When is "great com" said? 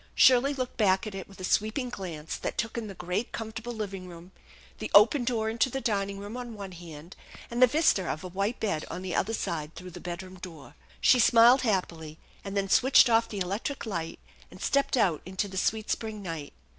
2.95-3.51